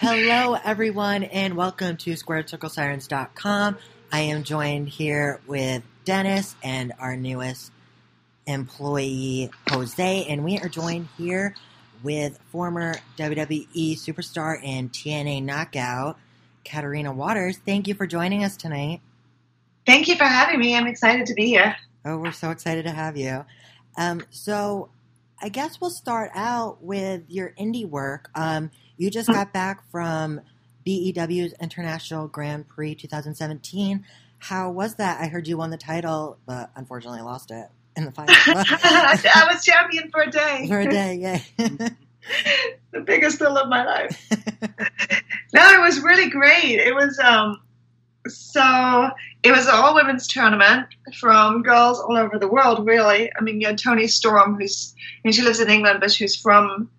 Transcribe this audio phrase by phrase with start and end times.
[0.00, 3.78] Hello, everyone, and welcome to SquaredCircleSirens.com.
[4.12, 7.72] I am joined here with Dennis and our newest
[8.46, 11.56] employee, Jose, and we are joined here
[12.04, 16.16] with former WWE superstar and TNA knockout,
[16.64, 17.58] Katarina Waters.
[17.66, 19.00] Thank you for joining us tonight.
[19.84, 20.76] Thank you for having me.
[20.76, 21.74] I'm excited to be here.
[22.04, 23.44] Oh, we're so excited to have you.
[23.96, 24.90] Um, so,
[25.42, 28.30] I guess we'll start out with your indie work.
[28.36, 30.40] Um, you just got back from
[30.84, 34.04] EVE's International Grand Prix 2017.
[34.38, 35.20] How was that?
[35.20, 38.34] I heard you won the title, but unfortunately lost it in the final.
[38.36, 40.66] I was champion for a day.
[40.68, 41.40] For a day, yeah.
[42.92, 44.28] the biggest thrill of my life.
[45.54, 46.80] no, it was really great.
[46.80, 47.60] It was um,
[48.26, 49.10] so
[49.42, 50.86] it was an all women's tournament
[51.18, 52.86] from girls all over the world.
[52.86, 56.12] Really, I mean, you had Toni Storm, who's I mean, she lives in England, but
[56.12, 56.90] she's from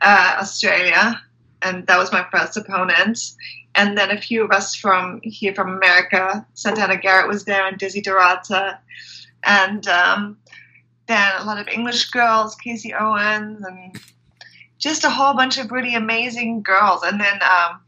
[0.00, 1.20] uh, Australia,
[1.64, 3.18] and that was my first opponent.
[3.74, 6.46] And then a few of us from here from America.
[6.54, 8.78] Santana Garrett was there, and Dizzy Dorata,
[9.44, 10.38] and um,
[11.06, 13.98] then a lot of English girls, Casey Owens, and
[14.78, 17.02] just a whole bunch of really amazing girls.
[17.02, 17.80] And then um,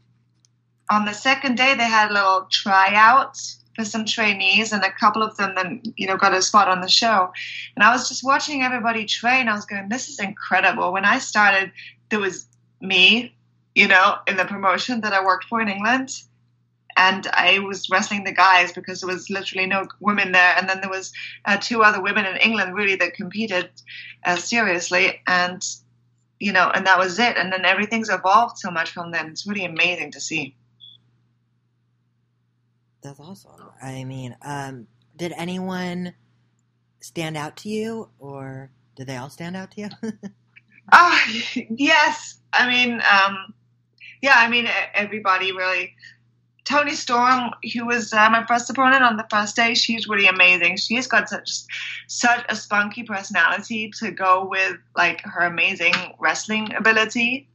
[0.89, 3.39] on the second day, they had a little tryout
[3.75, 6.81] for some trainees, and a couple of them then you know got a spot on
[6.81, 7.31] the show.
[7.75, 9.47] And I was just watching everybody train.
[9.47, 11.71] I was going, "This is incredible." When I started,
[12.09, 12.47] there was
[12.81, 13.36] me,
[13.77, 16.09] you know, in the promotion that I worked for in England.
[16.97, 20.55] And I was wrestling the guys because there was literally no women there.
[20.57, 21.13] And then there was
[21.45, 23.69] uh, two other women in England really that competed
[24.25, 25.21] uh, seriously.
[25.27, 25.63] And
[26.39, 27.37] you know, and that was it.
[27.37, 29.27] And then everything's evolved so much from then.
[29.27, 30.55] It's really amazing to see.
[33.03, 33.51] That's awesome.
[33.79, 36.15] I mean, um, did anyone
[36.99, 39.89] stand out to you, or did they all stand out to you?
[40.91, 41.23] Ah,
[41.69, 42.39] yes.
[42.53, 43.53] I mean, um,
[44.21, 44.35] yeah.
[44.35, 45.93] I mean, everybody really.
[46.67, 50.75] Toni Storm, who was uh, my first opponent on the first day, she's really amazing.
[50.75, 51.49] She's got such
[52.07, 57.47] such a spunky personality to go with like her amazing wrestling ability.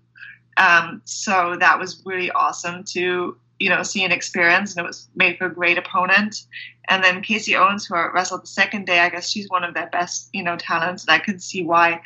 [0.56, 5.08] Um, so that was really awesome to you know see and experience, and it was
[5.14, 6.44] made for a great opponent.
[6.88, 9.88] And then Casey Owens, who wrestled the second day, I guess she's one of their
[9.90, 12.00] best you know talents, and I can see why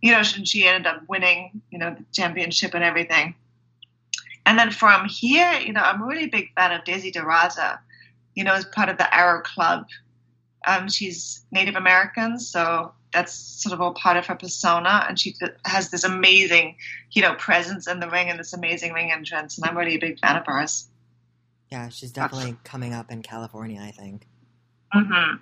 [0.00, 3.34] you know she ended up winning you know the championship and everything.
[4.46, 7.78] And then from here, you know, I'm a really big fan of Dizzy Dorata,
[8.34, 9.86] you know, as part of the Arrow Club.
[10.66, 15.34] Um, she's Native American, so that's sort of all part of her persona, and she
[15.64, 16.76] has this amazing,
[17.10, 19.98] you know, presence in the ring and this amazing ring entrance, and I'm really a
[19.98, 20.88] big fan of hers.
[21.70, 24.26] Yeah, she's definitely coming up in California, I think.
[24.94, 25.36] Mm-hmm.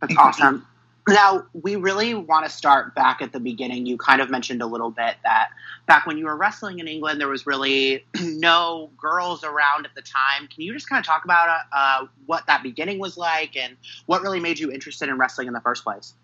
[0.00, 0.66] That's awesome.
[1.08, 3.86] Now, we really want to start back at the beginning.
[3.86, 5.50] You kind of mentioned a little bit that
[5.86, 10.02] back when you were wrestling in England, there was really no girls around at the
[10.02, 10.48] time.
[10.48, 14.22] Can you just kind of talk about uh, what that beginning was like and what
[14.22, 16.14] really made you interested in wrestling in the first place?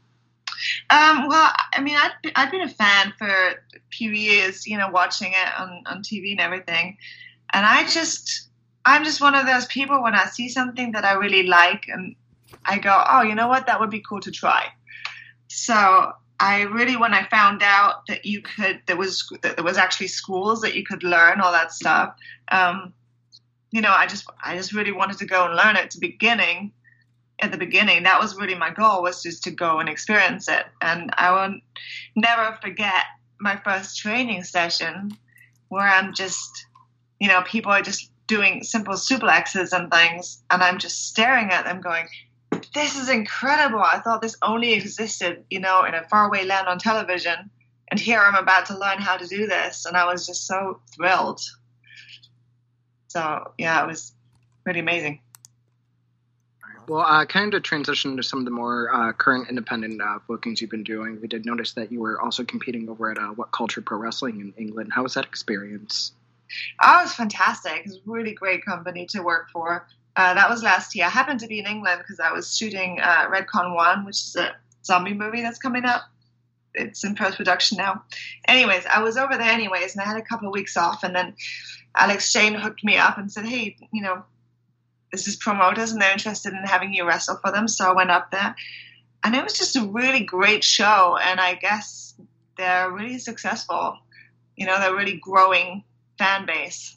[0.91, 3.55] Um, well, I mean, I'd, I'd been a fan for a
[3.93, 6.99] few years, you know, watching it on, on TV and everything.
[7.53, 8.49] And I just,
[8.85, 12.17] I'm just one of those people when I see something that I really like and
[12.65, 13.67] I go, oh, you know what?
[13.67, 14.67] That would be cool to try.
[15.49, 19.77] So I really, when I found out that you could, there was that there was
[19.77, 22.15] actually schools that you could learn all that stuff.
[22.51, 22.93] Um,
[23.71, 25.91] you know, I just, I just really wanted to go and learn it.
[25.93, 26.73] To beginning,
[27.41, 30.65] at the beginning, that was really my goal was just to go and experience it.
[30.81, 31.59] And I will
[32.17, 33.05] never forget
[33.41, 35.17] my first training session
[35.69, 36.67] where I'm just,
[37.19, 41.65] you know, people are just doing simple suplexes and things, and I'm just staring at
[41.65, 42.07] them, going,
[42.75, 43.81] this is incredible.
[43.81, 47.51] I thought this only existed, you know, in a faraway land on television.
[47.91, 49.85] And here I'm about to learn how to do this.
[49.85, 51.41] And I was just so thrilled.
[53.09, 54.15] So, yeah, it was
[54.65, 55.21] really amazing.
[56.89, 60.61] Well, uh, kind of transition to some of the more uh, current independent uh, bookings
[60.61, 61.21] you've been doing.
[61.21, 64.55] We did notice that you were also competing over at uh, WhatCulture Pro Wrestling in
[64.57, 64.93] England.
[64.93, 66.13] How was that experience?
[66.83, 67.77] Oh, it was fantastic.
[67.77, 69.87] It was a really great company to work for.
[70.15, 71.07] Uh, that was last year.
[71.07, 74.37] I happened to be in England because I was shooting uh, Redcon One, which is
[74.37, 74.55] a
[74.85, 76.03] zombie movie that's coming up.
[76.75, 78.05] It's in post production now.
[78.47, 81.15] Anyways, I was over there anyways, and I had a couple of weeks off, and
[81.15, 81.35] then
[81.95, 84.25] Alex Shane hooked me up and said, "Hey, you know,
[85.11, 88.11] this is promoters, and they're interested in having you wrestle for them." So I went
[88.11, 88.55] up there,
[89.25, 92.15] and it was just a really great show, and I guess
[92.57, 93.99] they're really successful.
[94.57, 95.85] You know, they're really growing
[96.19, 96.97] fan base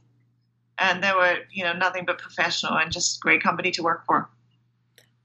[0.77, 4.30] and they were you know nothing but professional and just great company to work for.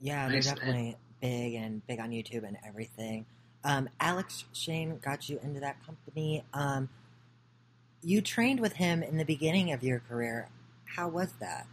[0.00, 3.26] Yeah, they're definitely big and big on YouTube and everything.
[3.64, 6.44] Um, Alex Shane got you into that company.
[6.54, 6.88] Um,
[8.02, 10.48] you trained with him in the beginning of your career.
[10.96, 11.66] How was that?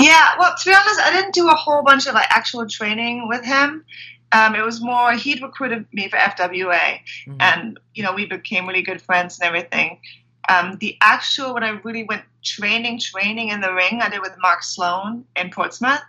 [0.00, 3.28] Yeah, well, to be honest, I didn't do a whole bunch of like actual training
[3.28, 3.84] with him.
[4.32, 7.36] Um, it was more he'd recruited me for FWA, Mhm.
[7.38, 10.00] and you know we became really good friends and everything.
[10.48, 14.34] Um, the actual when I really went training, training in the ring, I did with
[14.40, 16.02] Mark Sloan in Portsmouth,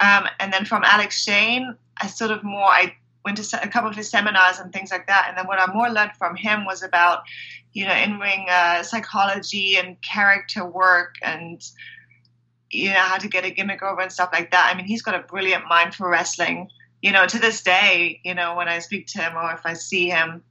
[0.00, 2.94] um, and then from Alex Shane, I sort of more I
[3.24, 5.26] went to a couple of his seminars and things like that.
[5.28, 7.22] And then what I more learned from him was about
[7.72, 11.62] you know in ring uh, psychology and character work and
[12.70, 14.70] you know how to get a gimmick over and stuff like that.
[14.72, 16.70] I mean, he's got a brilliant mind for wrestling.
[17.02, 19.72] You know, to this day, you know, when I speak to him or if I
[19.72, 20.42] see him,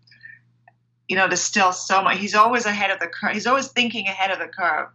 [1.08, 2.18] you know, there's still so much.
[2.18, 3.34] He's always ahead of the curve.
[3.34, 4.90] He's always thinking ahead of the curve.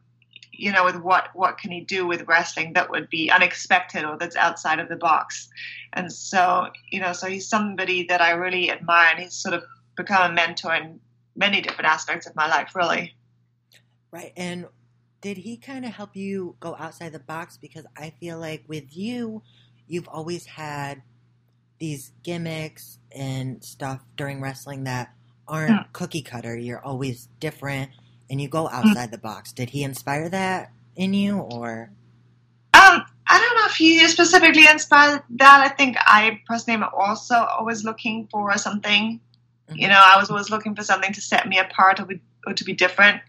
[0.59, 4.17] You know, with what what can he do with wrestling that would be unexpected or
[4.19, 5.49] that's outside of the box.
[5.93, 9.65] And so, you know, so he's somebody that I really admire, and he's sort of
[9.97, 11.01] become a mentor in
[11.37, 13.15] many different aspects of my life, really.
[14.11, 14.33] Right.
[14.37, 14.67] And
[15.21, 17.57] did he kind of help you go outside the box?
[17.57, 19.43] Because I feel like with you,
[19.87, 21.03] you've always had
[21.79, 25.13] these gimmicks and stuff during wrestling that
[25.49, 25.93] aren't Hmm.
[25.93, 26.57] cookie cutter.
[26.57, 27.91] You're always different
[28.31, 29.53] and you go outside the box.
[29.53, 31.91] Did he inspire that in you or?
[32.75, 35.61] Um, I don't know if he specifically inspired that.
[35.61, 39.21] I think I personally am also always looking for something.
[39.75, 42.53] You know, I was always looking for something to set me apart or, be, or
[42.53, 43.23] to be different.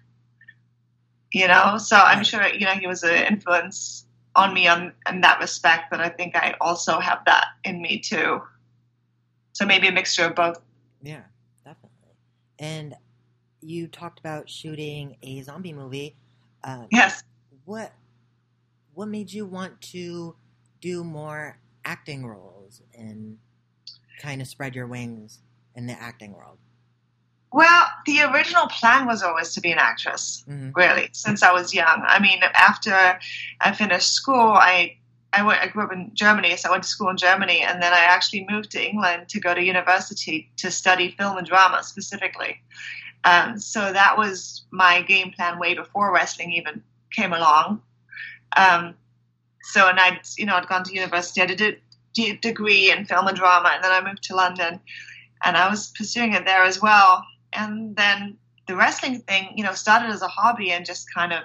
[1.31, 2.27] You know, so I'm Right.
[2.27, 4.05] sure you know he was an influence
[4.35, 7.99] on me on in that respect, but I think I also have that in me
[7.99, 8.41] too.
[9.53, 10.61] So maybe a mixture of both.
[11.01, 11.23] Yeah,
[11.63, 12.15] definitely.
[12.59, 12.95] And
[13.65, 16.15] you talked about shooting a zombie movie.
[16.63, 17.23] Um, Yes.
[17.65, 17.93] what
[18.93, 20.35] what made you want to
[20.79, 23.37] do more acting roles and
[24.21, 25.39] kind of spread your wings
[25.75, 26.57] in the acting world?
[27.51, 30.43] Well, the original plan was always to be an actress.
[30.47, 32.03] hmm really since I was young.
[32.05, 33.17] I mean, after
[33.61, 34.97] I finished school, I
[35.31, 37.81] I, went, I grew up in Germany, so I went to school in Germany, and
[37.81, 41.83] then I actually moved to England to go to university to study film and drama
[41.83, 42.61] specifically.
[43.25, 47.81] Um, so that was my game plan way before wrestling even came along.
[48.55, 48.95] Um,
[49.63, 51.81] so, and I'd you know I'd gone to university, I did
[52.17, 54.79] a degree in film and drama, and then I moved to London,
[55.43, 57.25] and I was pursuing it there as well.
[57.51, 58.37] And then
[58.67, 61.43] the wrestling thing, you know, started as a hobby and just kind of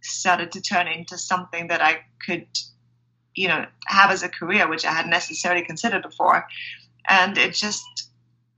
[0.00, 2.46] started to turn into something that I could,
[3.34, 6.46] you know, have as a career, which I hadn't necessarily considered before.
[7.08, 8.08] And it just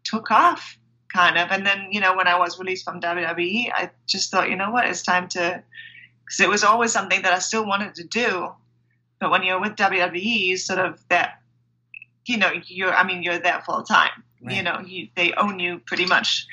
[0.04, 0.78] took off,
[1.12, 1.50] kind of.
[1.50, 4.70] And then, you know, when I was released from WWE, I just thought, you know
[4.70, 5.62] what, it's time to,
[6.24, 8.50] because it was always something that I still wanted to do.
[9.20, 11.40] But when you're with WWE, you sort of that,
[12.26, 14.22] you know, you're, I mean, you're there full time.
[14.44, 16.48] You know you, they own you pretty much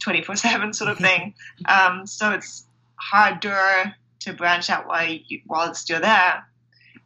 [0.00, 1.34] 24 7 sort of thing.
[1.68, 2.64] Um, so it's
[2.94, 6.46] harder to branch out while, you, while it's still there.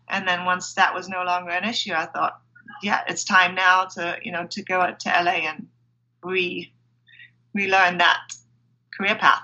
[0.08, 2.40] And then once that was no longer an issue i thought
[2.82, 5.68] yeah it's time now to you know to go out to la and
[6.22, 6.72] re
[7.54, 8.20] relearn that
[8.96, 9.42] career path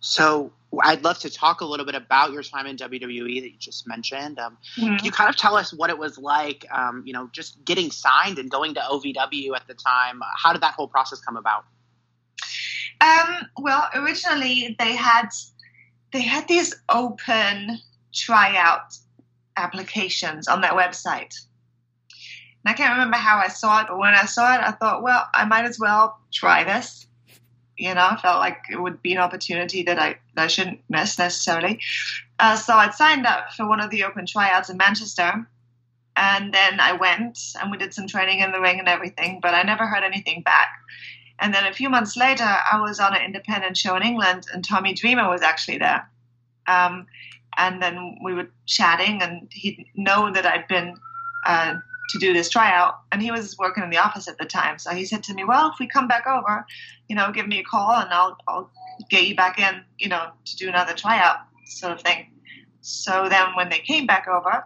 [0.00, 0.52] So
[0.82, 3.86] I'd love to talk a little bit about your time in WWE that you just
[3.86, 4.38] mentioned.
[4.38, 4.96] Um, Mhm.
[4.98, 7.90] Can you kind of tell us what it was like, um, you know, just getting
[7.90, 10.20] signed and going to OVW at the time?
[10.42, 11.64] How did that whole process come about?
[13.00, 15.28] Um, well, originally they had
[16.12, 17.78] they had these open
[18.12, 18.96] tryout
[19.56, 21.34] applications on their website.
[22.64, 25.02] And I can't remember how I saw it, but when I saw it, I thought,
[25.02, 27.06] well, I might as well try this.
[27.76, 30.82] You know, I felt like it would be an opportunity that I that I shouldn't
[30.90, 31.80] miss necessarily.
[32.38, 35.46] Uh, so I'd signed up for one of the open tryouts in Manchester,
[36.14, 39.54] and then I went and we did some training in the ring and everything, but
[39.54, 40.68] I never heard anything back.
[41.38, 44.62] And then a few months later, I was on an independent show in England, and
[44.62, 46.06] Tommy Dreamer was actually there.
[46.66, 47.06] Um,
[47.56, 50.96] and then we were chatting, and he'd known that I'd been
[51.46, 51.76] uh,
[52.10, 54.78] to do this tryout, and he was working in the office at the time.
[54.78, 56.66] So he said to me, "Well, if we come back over,
[57.08, 58.70] you know, give me a call, and I'll I'll
[59.08, 62.32] get you back in, you know, to do another tryout, sort of thing."
[62.80, 64.64] So then, when they came back over,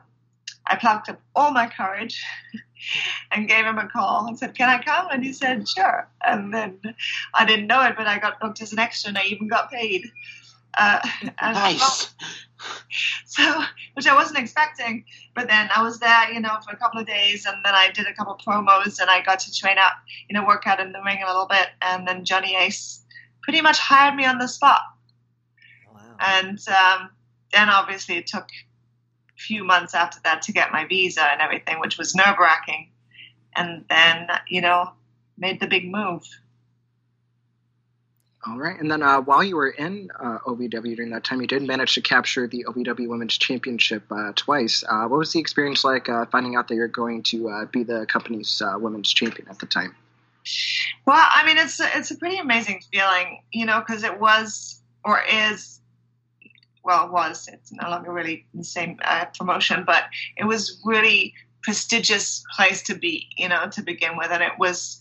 [0.67, 2.23] I plucked up all my courage
[3.33, 5.09] and gave him a call and said, Can I come?
[5.11, 6.09] And he said, Sure.
[6.25, 6.79] And then
[7.35, 9.71] I didn't know it, but I got booked as an extra and I even got
[9.71, 10.07] paid.
[10.77, 11.01] Uh,
[11.39, 12.15] and Nice.
[13.27, 13.63] so,
[13.95, 15.05] which I wasn't expecting.
[15.35, 17.91] But then I was there, you know, for a couple of days and then I
[17.93, 19.93] did a couple of promos and I got to train up,
[20.29, 21.69] you know, work out in the ring a little bit.
[21.83, 23.05] And then Johnny Ace
[23.43, 24.81] pretty much hired me on the spot.
[25.93, 26.17] Wow.
[26.21, 27.11] And um,
[27.53, 31.81] then obviously it took a few months after that to get my visa and everything,
[31.81, 32.91] which was nerve wracking.
[33.57, 34.93] And then, you know,
[35.39, 36.25] made the big move.
[38.47, 41.47] All right, and then uh, while you were in uh, OVW during that time, you
[41.47, 44.85] did manage to capture the OVW Women's Championship uh, twice.
[44.87, 47.85] Uh, what was the experience like uh, finding out that you're going to uh, be
[47.85, 49.95] the company's women's champion at the time?
[51.07, 54.79] Well, I mean, it's a, it's a pretty amazing feeling, you know, because it was
[55.07, 55.81] or is,
[56.85, 57.49] well, it was.
[57.51, 58.99] It's no longer really the same
[59.39, 60.05] promotion, but
[60.37, 61.33] it was really
[61.63, 64.99] prestigious place to be, you know, to begin with, and it was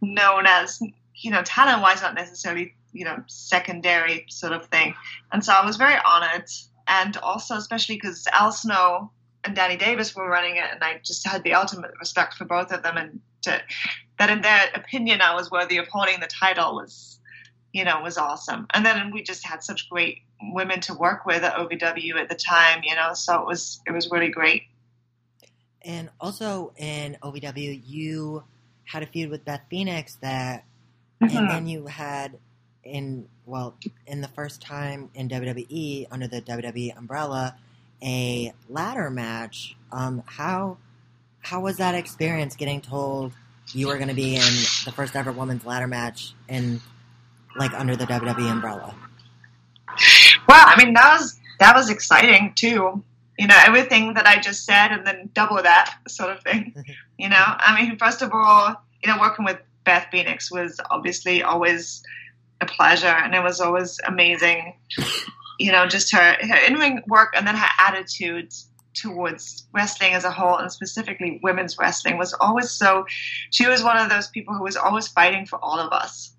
[0.00, 0.80] known as
[1.16, 4.94] you know, talent wise, not necessarily you know secondary sort of thing.
[5.32, 6.48] And so I was very honored,
[6.86, 9.10] and also especially because Al Snow
[9.44, 12.72] and Danny Davis were running it, and I just had the ultimate respect for both
[12.72, 13.60] of them, and to,
[14.18, 17.18] that in their opinion I was worthy of holding the title was,
[17.72, 18.66] you know, was awesome.
[18.72, 22.34] And then we just had such great women to work with at OVW at the
[22.34, 24.62] time, you know, so it was it was really great.
[25.82, 28.44] And also in OVW, you
[28.84, 30.64] had a feud with Beth Phoenix that,
[31.22, 31.36] mm-hmm.
[31.36, 32.38] and then you had
[32.84, 33.74] in well
[34.06, 37.56] in the first time in WWE under the WWE umbrella
[38.02, 39.76] a ladder match.
[39.90, 40.78] Um, how
[41.40, 43.32] how was that experience getting told
[43.72, 44.42] you were going to be in
[44.84, 46.80] the first ever women's ladder match in
[47.56, 48.94] like under the WWE umbrella?
[50.48, 53.02] Well, I mean that was that was exciting too.
[53.38, 56.74] You know everything that I just said and then double that sort of thing.
[57.18, 61.42] you know, I mean first of all, you know working with Beth Phoenix was obviously
[61.42, 62.02] always
[62.64, 64.74] a pleasure, and it was always amazing.
[65.58, 68.52] You know, just her, her in ring work and then her attitude
[68.94, 73.06] towards wrestling as a whole, and specifically women's wrestling, was always so.
[73.50, 76.32] She was one of those people who was always fighting for all of us.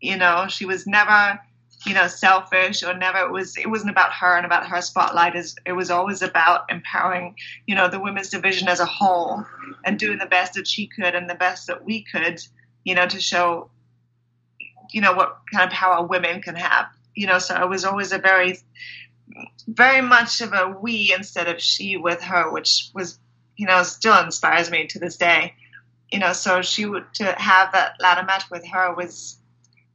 [0.00, 1.38] You know, she was never
[1.86, 5.34] you know selfish or never it was it wasn't about her and about her spotlight
[5.34, 7.34] is it was always about empowering
[7.66, 9.44] you know the women's division as a whole
[9.84, 12.40] and doing the best that she could and the best that we could
[12.84, 13.68] you know to show
[14.90, 18.12] you know what kind of power women can have you know so it was always
[18.12, 18.58] a very
[19.66, 23.18] very much of a we instead of she with her which was
[23.56, 25.54] you know still inspires me to this day.
[26.10, 29.38] You know so she would to have that ladder match with her was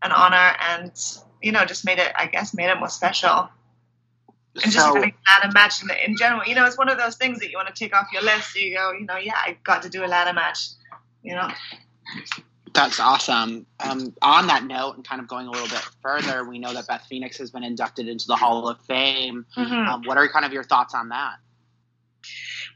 [0.01, 0.91] an honor and
[1.41, 3.49] you know just made it i guess made it more special.
[4.63, 7.17] And just so, having ladder match in, in general you know it's one of those
[7.17, 9.57] things that you want to take off your list you go you know yeah i
[9.63, 10.69] got to do a ladder match
[11.21, 11.47] you know
[12.77, 13.65] that's awesome.
[13.79, 16.85] Um, on that note, and kind of going a little bit further, we know that
[16.87, 19.47] Beth Phoenix has been inducted into the Hall of Fame.
[19.57, 19.73] Mm-hmm.
[19.73, 21.37] Um, what are kind of your thoughts on that?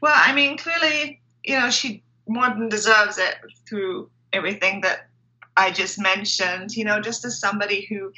[0.00, 3.36] Well, I mean, clearly, you know, she more than deserves it
[3.68, 5.08] through everything that
[5.56, 6.76] I just mentioned.
[6.76, 8.12] You know, just as somebody who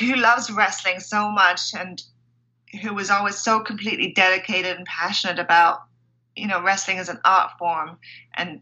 [0.00, 2.02] who loves wrestling so much and
[2.82, 5.84] who was always so completely dedicated and passionate about,
[6.34, 7.98] you know, wrestling as an art form,
[8.34, 8.60] and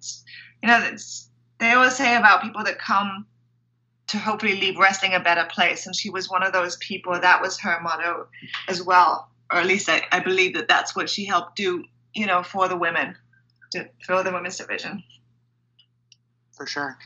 [0.62, 1.25] you know, it's
[1.58, 3.26] they always say about people that come
[4.08, 5.86] to hopefully leave wrestling a better place.
[5.86, 7.18] And she was one of those people.
[7.18, 8.28] That was her motto
[8.68, 9.28] as well.
[9.50, 11.84] Or at least I, I believe that that's what she helped do,
[12.14, 13.16] you know, for the women,
[13.72, 15.02] to, for the women's division.
[16.56, 16.96] For sure.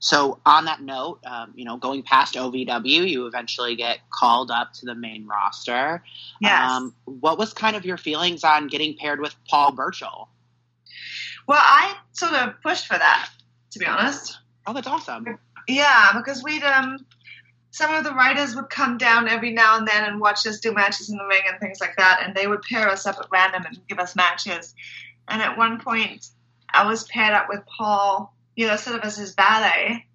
[0.00, 4.72] So on that note, um, you know, going past OVW, you eventually get called up
[4.74, 6.04] to the main roster.
[6.40, 6.70] Yes.
[6.70, 10.28] Um, what was kind of your feelings on getting paired with Paul Burchill?
[11.48, 13.30] Well, I sort of pushed for that
[13.70, 14.38] to be honest.
[14.66, 15.38] Oh, that's awesome.
[15.66, 17.04] Yeah, because we'd um,
[17.70, 20.72] some of the writers would come down every now and then and watch us do
[20.72, 23.26] matches in the ring and things like that, and they would pair us up at
[23.30, 24.74] random and give us matches.
[25.28, 26.28] And at one point,
[26.70, 30.06] I was paired up with Paul, you know, sort of as his valet,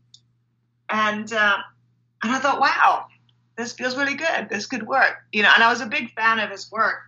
[0.90, 1.58] and uh,
[2.24, 3.06] and I thought, wow,
[3.56, 4.50] this feels really good.
[4.50, 5.52] This could work, you know.
[5.54, 7.02] And I was a big fan of his work,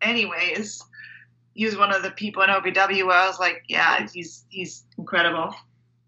[0.00, 0.82] anyways.
[1.54, 4.84] He was one of the people in OVW where I was like, yeah, he's he's
[4.96, 5.54] incredible.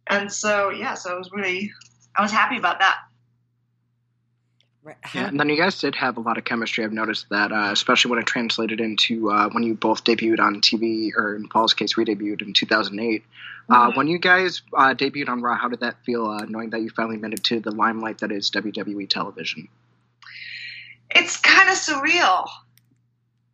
[0.06, 1.72] And so, yeah, so I was really,
[2.16, 2.98] I was happy about that.
[5.14, 6.84] Yeah, and then you guys did have a lot of chemistry.
[6.84, 10.60] I've noticed that, uh, especially when it translated into uh, when you both debuted on
[10.60, 13.22] TV, or in Paul's case, we debuted in 2008.
[13.22, 13.72] Uh, mm-hmm.
[13.72, 16.82] Uh, when you guys uh, debuted on Raw, how did that feel, uh, knowing that
[16.82, 19.68] you finally made it to the limelight that is WWE television?
[21.10, 22.46] It's kind of surreal,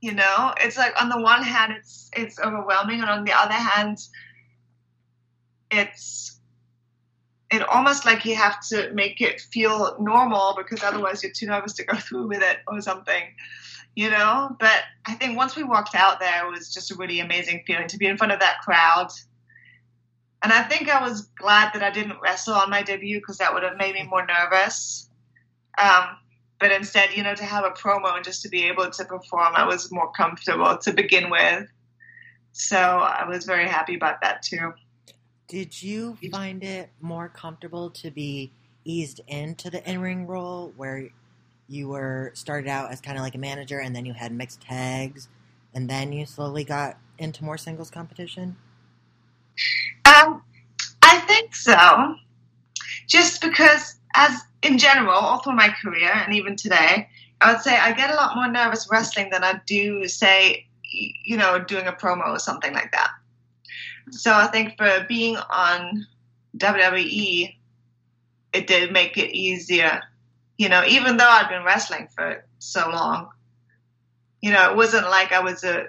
[0.01, 0.53] you know.
[0.61, 3.99] It's like on the one hand, it's it's overwhelming, and on the other hand,
[5.71, 6.40] it's
[7.51, 11.73] it almost like you have to make it feel normal because otherwise you're too nervous
[11.75, 13.25] to go through with it or something
[13.97, 14.57] you know?
[14.59, 17.89] But i think once we walked out there it was just a really amazing feeling
[17.89, 19.09] to be in front of that crowd.
[20.43, 23.53] And i think i was glad that i didn't wrestle on my debut because that
[23.53, 25.09] would have made me more nervous.
[25.79, 26.17] Um,
[26.59, 29.55] but instead you know to have a promo and just to be able to perform
[29.55, 31.69] i was more comfortable to begin with.
[32.53, 34.73] So i was very happy about that too
[35.51, 38.53] did you find it more comfortable to be
[38.85, 41.09] eased into the in ring role where
[41.67, 44.61] you were started out as kind of like a manager and then you had mixed
[44.61, 45.29] tags
[45.75, 48.57] and then you slowly got into more singles competition?
[50.05, 50.41] Um,
[51.03, 52.15] I think so.
[53.09, 57.09] Just because, as in general, all through my career and even today,
[57.41, 61.37] I would say I get a lot more nervous wrestling than I do, say, you
[61.37, 63.11] know, doing a promo or something like that.
[64.11, 66.07] So I think for being on
[66.57, 67.57] WWE,
[68.53, 70.01] it did make it easier.
[70.59, 73.31] You know, even though I'd been wrestling for so long,
[74.43, 75.87] you know, it wasn't like I was a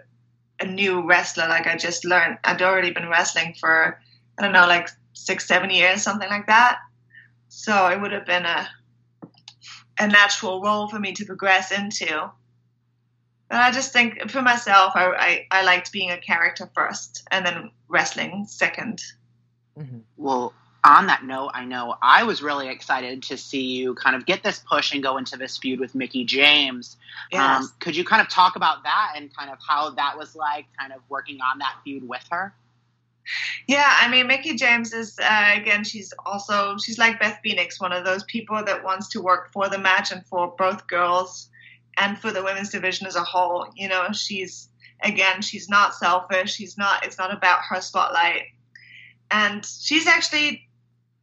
[0.59, 1.47] a new wrestler.
[1.47, 3.99] Like I just learned, I'd already been wrestling for
[4.37, 6.77] I don't know, like six, seven years, something like that.
[7.49, 8.69] So it would have been a
[9.99, 12.31] a natural role for me to progress into.
[13.51, 17.45] But I just think for myself, I, I, I liked being a character first and
[17.45, 19.01] then wrestling 2nd
[19.77, 19.97] mm-hmm.
[20.15, 20.53] Well,
[20.85, 24.41] on that note, I know I was really excited to see you kind of get
[24.41, 26.95] this push and go into this feud with Mickie James.
[27.29, 27.65] Yes.
[27.65, 30.67] Um, could you kind of talk about that and kind of how that was like,
[30.79, 32.55] kind of working on that feud with her?
[33.67, 35.83] Yeah, I mean, Mickie James is uh, again.
[35.83, 39.69] She's also she's like Beth Phoenix, one of those people that wants to work for
[39.69, 41.49] the match and for both girls
[41.97, 43.67] and for the women's division as a whole.
[43.75, 44.69] You know, she's
[45.01, 46.53] again, she's not selfish.
[46.53, 47.05] She's not.
[47.05, 48.43] It's not about her spotlight,
[49.29, 50.67] and she's actually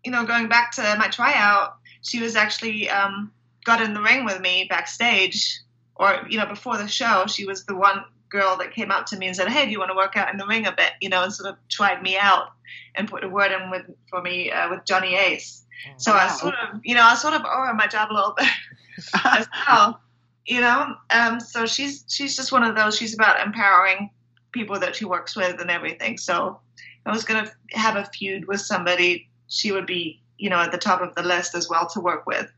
[0.04, 3.32] you know, going back to my tryout, she was actually um,
[3.64, 5.60] got in the ring with me backstage,
[5.96, 7.26] or you know, before the show.
[7.26, 9.78] She was the one girl that came up to me and said, "Hey, do you
[9.78, 12.02] want to work out in the ring a bit?" You know, and sort of tried
[12.02, 12.48] me out
[12.94, 15.62] and put a word in with for me uh, with Johnny Ace.
[15.96, 16.20] So wow.
[16.22, 18.48] I sort of, you know, I sort of owe her my job a little bit
[19.24, 20.00] as well.
[20.48, 22.96] You know, um, so she's she's just one of those.
[22.96, 24.10] She's about empowering
[24.52, 26.16] people that she works with and everything.
[26.16, 26.58] So
[27.04, 30.78] I was gonna have a feud with somebody she would be, you know, at the
[30.78, 32.50] top of the list as well to work with.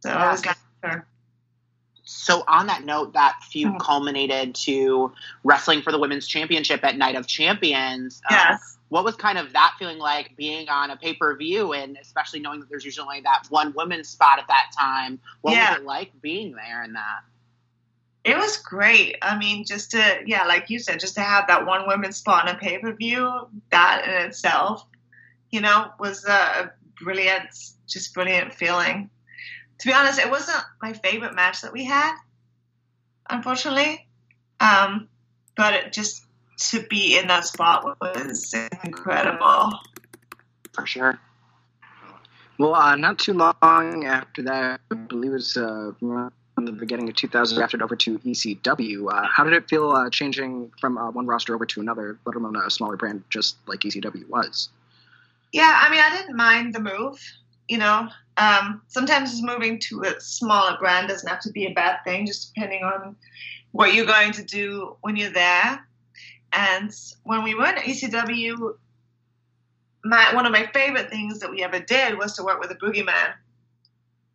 [0.00, 0.28] So yeah.
[0.28, 0.44] I was
[0.84, 1.06] her.
[2.04, 3.78] So on that note, that feud mm-hmm.
[3.78, 8.20] culminated to wrestling for the women's championship at Night of Champions.
[8.30, 8.60] Um, yes.
[8.60, 11.96] Uh, what was kind of that feeling like being on a pay per view and
[12.00, 15.18] especially knowing that there's usually only that one women's spot at that time?
[15.40, 15.70] What yeah.
[15.70, 17.20] was it like being there in that?
[18.24, 19.16] It was great.
[19.20, 22.48] I mean, just to, yeah, like you said, just to have that one women's spot
[22.48, 24.86] on a pay per view, that in itself
[25.52, 27.50] you know, was a brilliant,
[27.86, 29.10] just brilliant feeling.
[29.78, 32.16] To be honest, it wasn't my favorite match that we had,
[33.28, 34.06] unfortunately.
[34.58, 35.08] Um,
[35.56, 36.24] but it just
[36.70, 39.72] to be in that spot was incredible.
[40.72, 41.18] For sure.
[42.58, 47.08] Well, uh, not too long after that, I believe it was uh, in the beginning
[47.08, 49.12] of 2000, drafted over to ECW.
[49.12, 52.36] Uh, how did it feel uh, changing from uh, one roster over to another, let
[52.36, 54.68] alone a smaller brand just like ECW was?
[55.52, 57.20] Yeah, I mean, I didn't mind the move.
[57.68, 61.98] You know, um, sometimes moving to a smaller brand doesn't have to be a bad
[62.04, 63.16] thing, just depending on
[63.72, 65.86] what you're going to do when you're there.
[66.52, 68.74] And when we were at ECW,
[70.04, 72.74] my, one of my favorite things that we ever did was to work with a
[72.74, 73.34] boogeyman.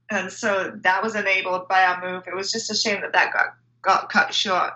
[0.10, 2.23] And so that was enabled by our move.
[2.27, 4.73] It was just a shame that that got, got cut short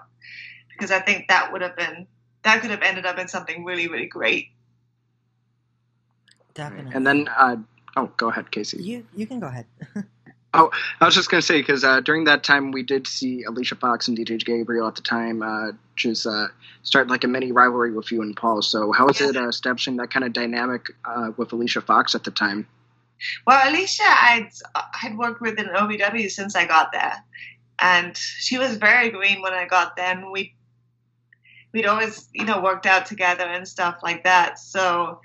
[0.70, 2.06] because I think that would have been,
[2.44, 4.50] that could have ended up in something really, really great.
[6.54, 6.92] Definitely.
[6.94, 7.58] And then, uh,
[7.96, 8.82] oh, go ahead, Casey.
[8.82, 9.66] You you can go ahead.
[10.54, 13.76] oh, I was just gonna say because uh, during that time we did see Alicia
[13.76, 16.48] Fox and DJ Gabriel at the time uh, just uh,
[16.84, 18.62] start like a mini rivalry with you and Paul.
[18.62, 19.30] So how was yeah.
[19.30, 22.68] it uh, establishing that kind of dynamic uh, with Alicia Fox at the time?
[23.46, 27.16] Well, Alicia, I'd I'd worked with in OVW since I got there,
[27.80, 30.56] and she was very green when I got there, and we
[31.72, 34.60] we'd always you know worked out together and stuff like that.
[34.60, 35.22] So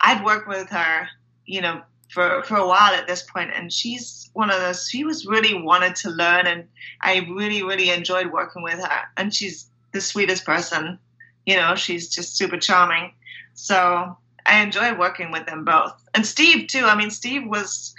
[0.00, 1.08] I'd worked with her,
[1.44, 4.88] you know, for for a while at this point, and she's one of those.
[4.88, 6.68] She was really wanted to learn, and
[7.00, 9.02] I really really enjoyed working with her.
[9.16, 10.98] And she's the sweetest person,
[11.46, 11.74] you know.
[11.74, 13.12] She's just super charming.
[13.54, 16.84] So I enjoyed working with them both, and Steve too.
[16.84, 17.94] I mean, Steve was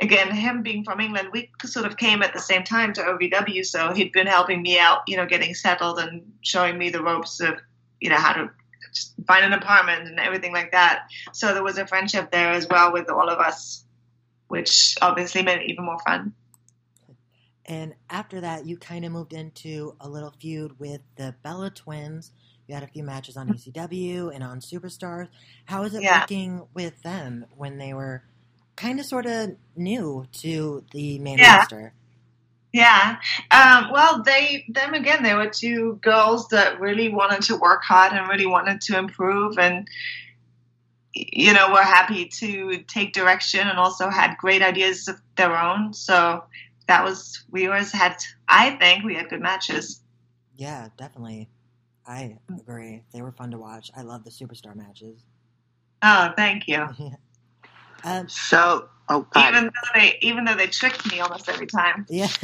[0.00, 1.28] again him being from England.
[1.32, 4.78] We sort of came at the same time to OVW, so he'd been helping me
[4.78, 7.60] out, you know, getting settled and showing me the ropes of
[8.00, 8.50] you know how to
[8.94, 11.06] just find an apartment and everything like that.
[11.32, 13.84] So there was a friendship there as well with all of us,
[14.48, 16.34] which obviously made it even more fun.
[17.66, 22.32] And after that, you kind of moved into a little feud with the Bella Twins.
[22.66, 25.28] You had a few matches on ECW and on Superstars.
[25.66, 26.20] How was it yeah.
[26.20, 28.24] working with them when they were
[28.76, 31.58] kind of sort of new to the main yeah.
[31.58, 31.92] roster?
[32.72, 33.16] Yeah.
[33.50, 35.22] Um, well, they them again.
[35.22, 39.58] They were two girls that really wanted to work hard and really wanted to improve,
[39.58, 39.88] and
[41.12, 45.92] you know, were happy to take direction and also had great ideas of their own.
[45.92, 46.44] So
[46.86, 48.16] that was we always had.
[48.48, 50.00] I think we had good matches.
[50.56, 51.48] Yeah, definitely.
[52.06, 53.02] I agree.
[53.12, 53.90] They were fun to watch.
[53.96, 55.24] I love the superstar matches.
[56.02, 56.86] Oh, thank you.
[58.04, 59.26] um, So, oh.
[59.36, 62.06] Even though they even though they tricked me almost every time.
[62.08, 62.28] yeah.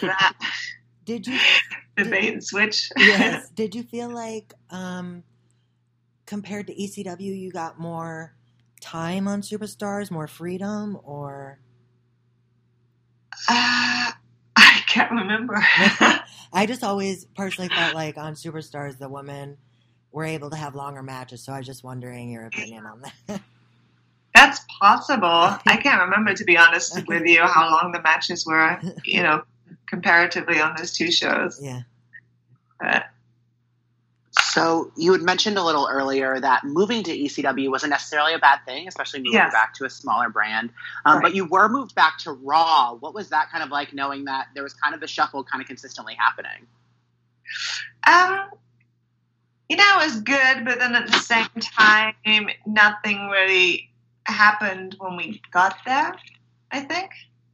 [0.00, 0.34] That
[1.04, 1.38] did you?
[1.96, 2.90] the bait and switch.
[2.96, 3.48] Yes.
[3.54, 5.22] Did you feel like, um,
[6.26, 8.34] compared to ECW, you got more
[8.80, 11.58] time on Superstars, more freedom, or?
[13.48, 14.12] Uh,
[14.56, 15.56] I can't remember.
[16.52, 19.58] I just always personally felt like on Superstars the women
[20.12, 23.40] were able to have longer matches, so I was just wondering your opinion on that.
[24.34, 25.28] That's possible.
[25.66, 29.42] I can't remember, to be honest with you, how long the matches were, you know,
[29.86, 31.60] comparatively on those two shows.
[31.62, 31.82] yeah.
[32.80, 33.04] But
[34.32, 38.58] So you had mentioned a little earlier that moving to ECW wasn't necessarily a bad
[38.66, 39.52] thing, especially moving Yes.
[39.52, 40.70] back to a smaller brand.
[41.04, 41.22] Um, Right.
[41.22, 42.94] But you were moved back to Raw.
[42.94, 45.62] What was that kind of like, knowing that there was kind of a shuffle kind
[45.62, 46.66] of consistently happening?
[48.06, 48.50] Um,
[49.68, 52.14] you know, it was good, but then at the same time,
[52.66, 53.90] nothing really
[54.26, 56.14] happened when we got there.
[56.70, 57.10] I think,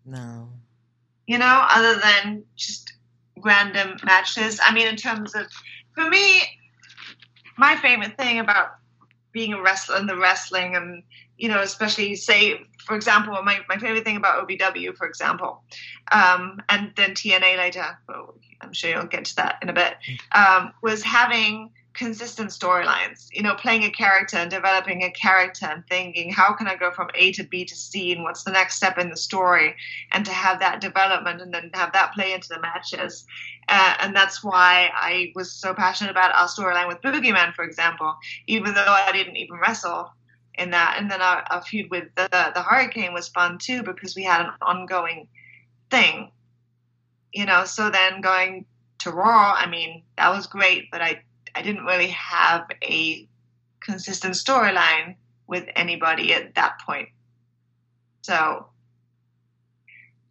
[0.07, 0.49] No.
[1.27, 2.93] you know, other than just
[3.43, 4.61] random matches.
[4.63, 5.47] I mean, in terms of,
[5.95, 6.43] for me,
[7.57, 8.77] my favorite thing about
[9.33, 11.03] being a wrestler and the wrestling, and
[11.37, 15.63] you know, especially say, for example, my, my favorite thing about OVW, for example,
[16.13, 17.99] um, and then TNA later.
[18.09, 19.95] Well, I'm sure you'll get to that in a bit.
[20.33, 23.29] Um, was having consistent storylines.
[23.33, 26.91] You know, playing a character and developing a character and thinking, how can I go
[26.91, 29.75] from A to B to C, and what's the next step in the story,
[30.13, 33.27] and to have that development and then have that play into the matches.
[33.69, 38.15] Uh, and that's why I was so passionate about our storyline with Boogeyman, for example,
[38.47, 40.11] even though I didn't even wrestle
[40.55, 40.97] in that.
[40.99, 44.43] And then our, our feud with the, the Hurricane was fun too because we had
[44.43, 45.29] an ongoing
[45.91, 46.31] thing,
[47.33, 47.65] you know.
[47.65, 48.67] So then going
[48.99, 51.23] to Raw, I mean, that was great, but I
[51.55, 53.29] I didn't really have a
[53.81, 57.09] consistent storyline with anybody at that point.
[58.23, 58.67] So,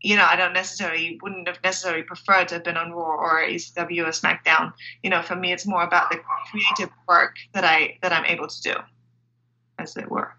[0.01, 3.41] you know, I don't necessarily wouldn't have necessarily preferred to have been on Raw or
[3.41, 4.73] ECW or SmackDown.
[5.03, 8.47] You know, for me, it's more about the creative work that I that I'm able
[8.47, 8.75] to do,
[9.77, 10.33] as it were.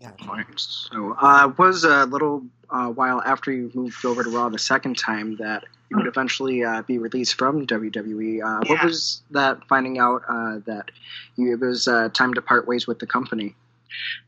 [0.00, 0.44] Gotcha.
[0.56, 4.96] So, uh, was a little uh, while after you moved over to Raw the second
[4.98, 8.42] time that you would eventually uh, be released from WWE.
[8.42, 8.84] Uh, What Yeah.
[8.84, 10.90] was that finding out uh, that
[11.36, 13.56] you, it was uh, time to part ways with the company?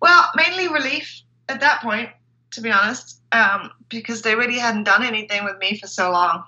[0.01, 2.11] Well, mainly relief at that point,
[2.53, 6.43] to be honest, um, because they really hadn't done anything with me for so long,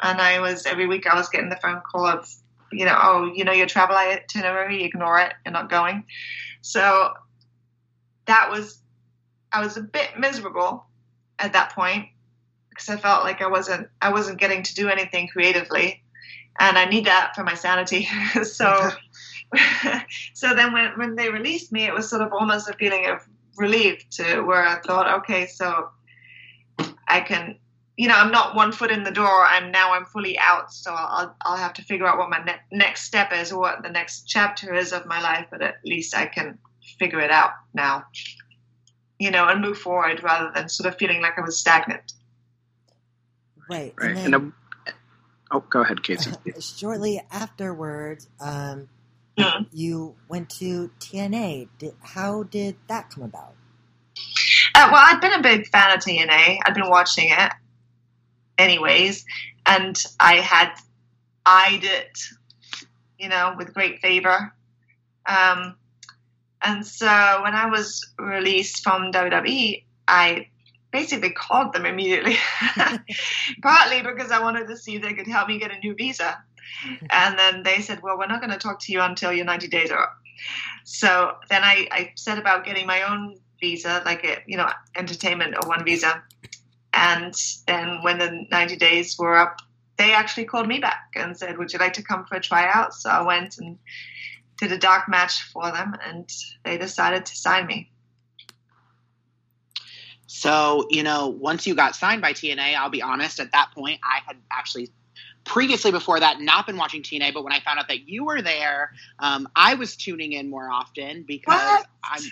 [0.00, 2.28] and I was every week I was getting the phone call of,
[2.70, 6.04] you know, oh, you know your travel itinerary, ignore it, you're not going.
[6.60, 7.12] So
[8.26, 8.80] that was,
[9.50, 10.86] I was a bit miserable
[11.42, 12.08] at that point
[12.70, 16.02] because I felt like I wasn't, I wasn't getting to do anything creatively,
[16.58, 18.08] and I need that for my sanity.
[18.42, 18.90] so.
[20.32, 23.20] so then when, when they released me, it was sort of almost a feeling of
[23.56, 25.90] relief to where I thought, okay, so
[27.06, 27.58] I can,
[27.96, 29.44] you know, I'm not one foot in the door.
[29.44, 30.72] I'm now I'm fully out.
[30.72, 33.82] So I'll, I'll have to figure out what my ne- next step is or what
[33.82, 35.46] the next chapter is of my life.
[35.50, 36.58] But at least I can
[36.98, 38.04] figure it out now,
[39.22, 42.12] you know, and move forward rather than sort of feeling like I was stagnant.
[43.70, 43.94] Right.
[43.96, 44.16] Right.
[44.16, 44.52] And And, then
[44.88, 44.90] uh,
[45.52, 46.32] oh, go ahead, Casey.
[46.60, 48.88] shortly afterwards, um,
[49.72, 51.68] you went to TNA.
[51.78, 53.54] Did, how did that come about?
[54.74, 56.58] Uh, well, I'd been a big fan of TNA.
[56.64, 57.52] I'd been watching it,
[58.58, 59.24] anyways,
[59.64, 60.72] and I had
[61.46, 62.18] eyed it,
[63.20, 64.52] you know, with great favor.
[65.26, 65.76] Um,
[66.62, 67.06] and so
[67.42, 70.46] when I was released from WWE, I
[70.92, 72.36] basically called them immediately,
[73.62, 76.38] partly because I wanted to see if they could help me get a new visa.
[77.10, 79.68] And then they said, well, we're not going to talk to you until your 90
[79.68, 80.16] days are up.
[80.84, 85.54] So then I, I set about getting my own visa, like a, you know, entertainment
[85.62, 86.22] O-1 visa.
[86.92, 87.34] And
[87.66, 89.58] then when the 90 days were up,
[89.96, 92.94] they actually called me back and said, would you like to come for a tryout?
[92.94, 93.78] So I went and
[94.62, 96.30] did a dark match for them and
[96.64, 97.90] they decided to sign me.
[100.26, 104.00] So, you know, once you got signed by TNA, I'll be honest, at that point,
[104.02, 104.88] I had actually
[105.44, 108.40] previously before that not been watching TNA, but when I found out that you were
[108.40, 111.86] there, um, I was tuning in more often because What?
[112.04, 112.22] I'm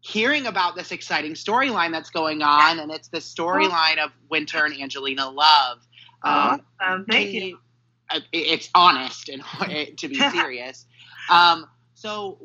[0.00, 4.80] hearing about this exciting storyline that's going on, and it's the storyline of Winter and
[4.80, 5.78] Angelina Love.
[6.22, 7.58] Um, can thank you.
[8.10, 9.42] uh, it- It's honest and
[9.98, 10.86] to be serious.
[11.28, 11.66] Um,
[12.02, 12.36] so,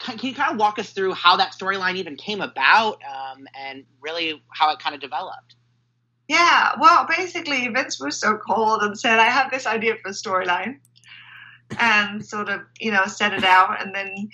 [0.00, 3.84] can you kind of walk us through how that storyline even came about um, and
[4.00, 5.54] really how it kind of developed?
[6.26, 10.80] Yeah, well, basically, Vince Russo called and said, I have this idea for a storyline.
[11.78, 13.80] And sort of, you know, set it out.
[13.80, 14.28] And then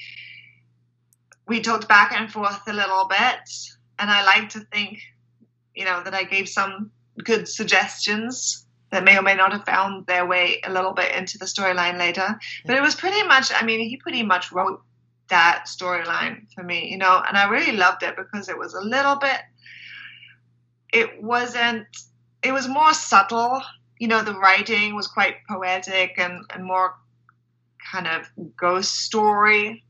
[1.46, 3.50] we talked back and forth a little bit.
[3.98, 5.00] And I like to think,
[5.74, 6.90] you know, that I gave some
[7.22, 11.38] good suggestions that may or may not have found their way a little bit into
[11.38, 12.38] the storyline later.
[12.66, 14.82] But it was pretty much, I mean, he pretty much wrote
[15.28, 18.80] that storyline for me, you know, and I really loved it because it was a
[18.82, 19.40] little bit,
[20.92, 21.86] it wasn't,
[22.42, 23.62] it was more subtle.
[23.98, 26.94] You know, the writing was quite poetic and, and more
[27.90, 29.84] kind of ghost story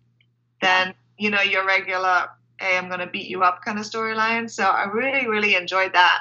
[0.60, 2.28] than, you know, your regular,
[2.60, 4.48] hey, I'm going to beat you up kind of storyline.
[4.48, 6.20] So I really, really enjoyed that.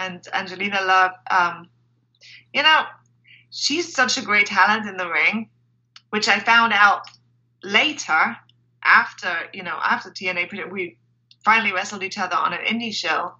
[0.00, 1.68] And Angelina Love, um,
[2.54, 2.84] you know,
[3.50, 5.50] she's such a great talent in the ring,
[6.08, 7.02] which I found out
[7.62, 8.36] later
[8.82, 10.96] after you know after TNA we
[11.44, 13.34] finally wrestled each other on an indie show,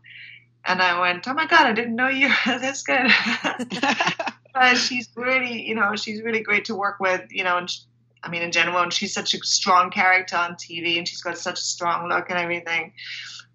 [0.65, 3.11] and I went, oh my god, I didn't know you were this good.
[4.53, 7.81] but she's really you know she's really great to work with you know and she,
[8.23, 11.39] I mean in general and she's such a strong character on TV and she's got
[11.39, 12.93] such a strong look and everything.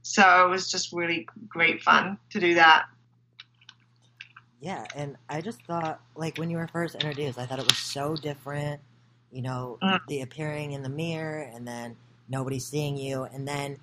[0.01, 2.85] So it was just really great fun to do that.
[4.65, 7.78] Yeah, and I just thought, like, when you were first introduced, I thought it was
[7.78, 8.82] so different
[9.36, 9.99] you know, mm.
[10.08, 11.97] the appearing in the mirror and then
[12.30, 13.23] nobody seeing you.
[13.23, 13.78] And then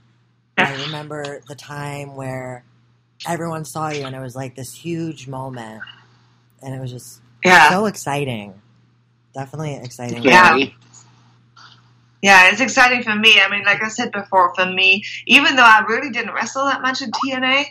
[0.56, 2.64] I remember the time where
[3.28, 5.82] everyone saw you and it was like this huge moment.
[6.62, 7.68] And it was just yeah.
[7.68, 8.62] so exciting.
[9.34, 10.22] Definitely exciting.
[10.22, 10.56] Yeah.
[12.22, 13.38] Yeah, it's exciting for me.
[13.38, 16.80] I mean, like I said before, for me, even though I really didn't wrestle that
[16.80, 17.64] much in TNA,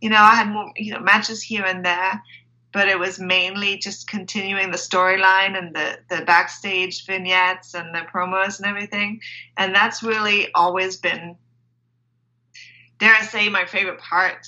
[0.00, 2.20] you know, I had more, you know, matches here and there
[2.78, 8.02] but it was mainly just continuing the storyline and the, the backstage vignettes and the
[8.02, 9.20] promos and everything.
[9.56, 11.34] And that's really always been,
[12.98, 14.46] dare I say, my favorite part,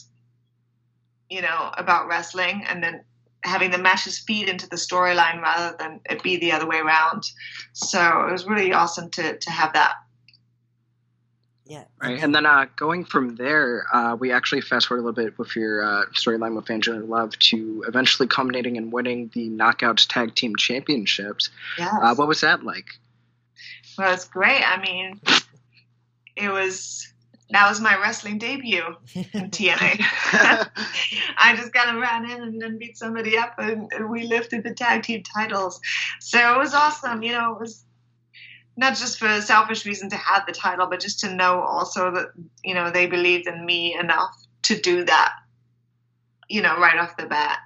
[1.29, 2.63] you know, about wrestling.
[2.69, 3.03] And then
[3.43, 7.25] having the matches feed into the storyline rather than it be the other way around.
[7.73, 9.95] So it was really awesome to, to have that
[11.71, 11.85] yeah.
[12.03, 12.21] Right.
[12.21, 15.55] And then uh, going from there, uh, we actually fast forward a little bit with
[15.55, 20.57] your uh, storyline with Angela Love to eventually culminating in winning the Knockouts Tag Team
[20.57, 21.49] Championships.
[21.79, 21.95] Yes.
[22.03, 22.99] Uh, what was that like?
[23.97, 24.65] Well, it was great.
[24.65, 25.21] I mean,
[26.35, 27.13] it was
[27.51, 30.05] that was my wrestling debut in TNA.
[31.39, 34.65] I just kind of ran in and then beat somebody up, and, and, we lifted
[34.65, 35.81] the tag team titles.
[36.19, 37.23] So it was awesome.
[37.23, 37.85] You know, it was
[38.77, 42.11] not just for a selfish reason to have the title, but just to know also
[42.13, 42.29] that
[42.65, 45.33] you know they believed in me enough to do that.
[46.49, 47.59] You know, right off the bat.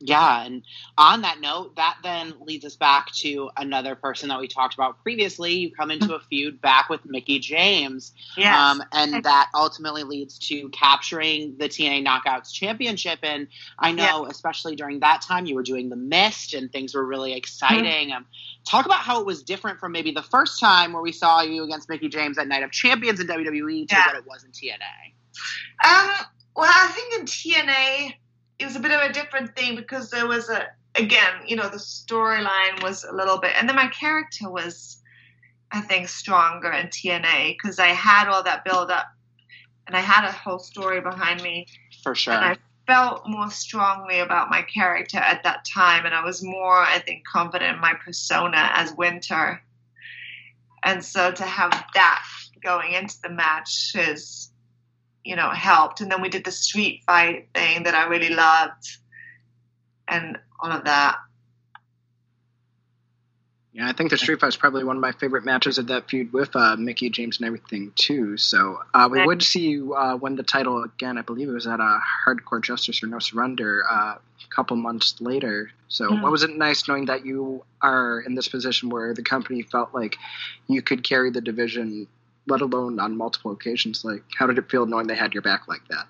[0.00, 0.62] Yeah, and
[0.96, 5.02] on that note, that then leads us back to another person that we talked about
[5.02, 5.54] previously.
[5.54, 8.56] You come into a feud back with Mickie James, yes.
[8.56, 13.18] um, and that ultimately leads to capturing the TNA Knockouts Championship.
[13.24, 14.30] And I know, yeah.
[14.30, 18.10] especially during that time, you were doing the Mist, and things were really exciting.
[18.10, 18.18] Mm-hmm.
[18.18, 18.26] Um,
[18.64, 21.64] talk about how it was different from maybe the first time where we saw you
[21.64, 24.06] against Mickie James at Night of Champions in WWE to yeah.
[24.06, 25.14] what it was in TNA.
[25.84, 26.10] Um,
[26.54, 28.14] well, I think in TNA
[28.58, 31.68] it was a bit of a different thing because there was a again, you know,
[31.68, 35.02] the storyline was a little bit, and then my character was,
[35.70, 39.06] I think, stronger in TNA because I had all that build up,
[39.86, 41.66] and I had a whole story behind me.
[42.02, 42.34] For sure.
[42.34, 46.78] And I felt more strongly about my character at that time, and I was more,
[46.78, 49.62] I think, confident in my persona as Winter.
[50.84, 52.24] And so to have that
[52.62, 54.52] going into the match is
[55.28, 56.00] you know, helped.
[56.00, 58.96] And then we did the street fight thing that I really loved
[60.08, 61.18] and all of that.
[63.74, 66.08] Yeah, I think the street fight is probably one of my favorite matches of that
[66.08, 68.38] feud with uh, Mickie James and everything too.
[68.38, 71.18] So uh, we would see you uh, win the title again.
[71.18, 74.78] I believe it was at a uh, Hardcore Justice or No Surrender uh, a couple
[74.78, 75.70] months later.
[75.88, 76.22] So mm-hmm.
[76.22, 79.92] what was it nice knowing that you are in this position where the company felt
[79.92, 80.16] like
[80.68, 82.08] you could carry the division
[82.48, 84.04] let alone on multiple occasions.
[84.04, 86.06] Like, how did it feel knowing they had your back like that?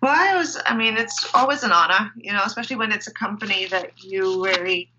[0.00, 3.12] Well, I was, I mean, it's always an honor, you know, especially when it's a
[3.12, 4.90] company that you really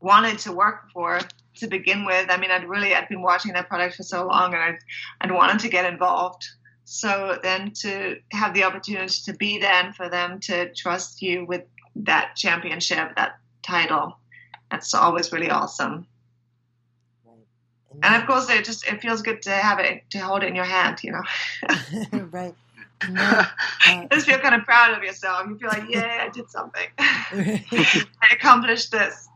[0.00, 1.20] wanted to work for
[1.56, 2.30] to begin with.
[2.30, 4.78] I mean, I'd really, I'd been watching that product for so long and I'd,
[5.20, 6.46] I'd wanted to get involved.
[6.84, 11.46] So then to have the opportunity to be there and for them to trust you
[11.46, 11.62] with
[11.96, 14.18] that championship, that title,
[14.70, 16.06] that's always really awesome
[18.02, 20.54] and of course it just it feels good to have it to hold it in
[20.54, 21.22] your hand you know
[22.30, 22.54] right
[23.10, 23.44] no, uh,
[24.02, 26.86] you just feel kind of proud of yourself you feel like yeah i did something
[26.98, 29.28] i accomplished this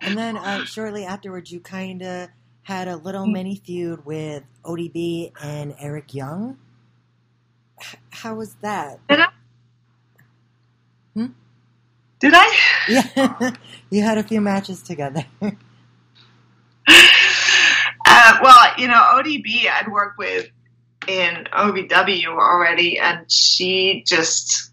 [0.00, 2.28] And then uh, shortly afterwards, you kind of
[2.62, 3.32] had a little Mm.
[3.32, 6.58] mini feud with ODB and Eric Young.
[7.80, 9.00] H- how was that?
[9.08, 9.28] Did i
[11.14, 11.26] hmm?
[12.20, 12.56] did I?
[12.88, 13.52] Yeah,
[13.90, 15.24] you had a few matches together.
[18.06, 20.48] Uh, well, you know, ODB I'd worked with
[21.08, 24.70] in OVW already, and she just,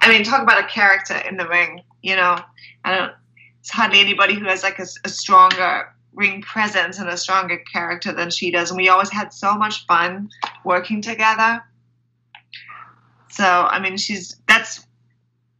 [0.00, 2.38] I mean, talk about a character in the ring, you know.
[2.84, 3.12] I don't,
[3.60, 8.12] it's hardly anybody who has like a, a stronger ring presence and a stronger character
[8.12, 8.70] than she does.
[8.70, 10.30] And we always had so much fun
[10.64, 11.62] working together.
[13.30, 14.83] So, I mean, she's, that's,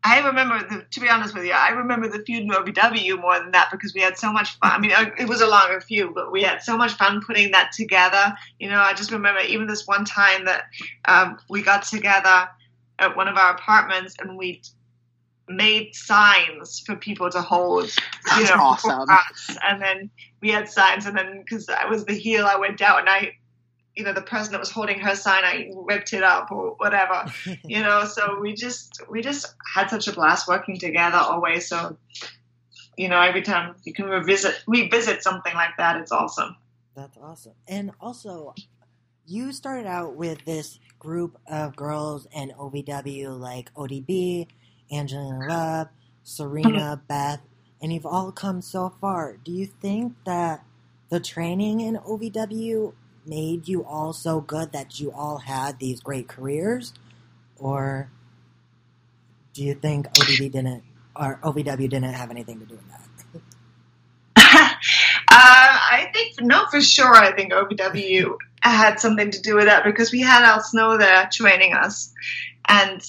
[0.06, 3.38] I remember, the, to be honest with you, I remember the feud in OVW more
[3.38, 4.72] than that because we had so much fun.
[4.72, 7.50] I mean, uh, it was a longer feud, but we had so much fun putting
[7.52, 8.34] that together.
[8.60, 10.64] You know, I just remember even this one time that
[11.06, 12.50] um, we got together
[12.98, 14.60] at one of our apartments and we
[15.48, 17.90] made signs for people to hold.
[18.36, 19.06] You know, awesome.
[19.06, 19.56] for us.
[19.66, 20.10] And then
[20.42, 23.32] we had signs, and then because I was the heel, I went out and I,
[23.96, 27.32] you know, the person that was holding her sign, I ripped it up or whatever
[27.64, 31.96] you know so we just we just had such a blast working together always so
[32.96, 36.56] you know every time you can revisit revisit something like that it's awesome
[36.96, 37.54] That's awesome.
[37.66, 38.54] And also,
[39.26, 44.46] you started out with this group of girls in OVW like ODB,
[44.92, 45.88] Angelina Love,
[46.22, 47.40] Serena, Beth,
[47.82, 49.36] and you've all come so far.
[49.42, 50.64] Do you think that
[51.10, 52.94] the training in OVW
[53.26, 56.92] made you all so good that you all had these great careers?
[57.58, 58.10] Or
[59.52, 60.82] do you think ODB didn't,
[61.14, 63.00] or OVW didn't have anything to do with that?
[64.36, 64.78] uh,
[65.30, 70.12] I think no for sure I think OVW had something to do with that because
[70.12, 72.12] we had Al Snow there training us
[72.68, 73.00] and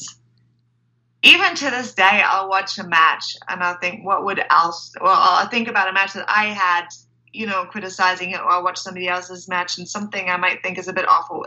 [1.23, 5.13] even to this day I'll watch a match and I'll think what would Al well
[5.13, 6.87] I'll think about a match that I had
[7.35, 10.77] you know criticizing it or I'll watch somebody else's match and something I might think
[10.77, 11.45] is a bit awful.